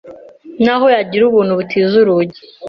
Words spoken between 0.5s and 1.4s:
Naho yagiraga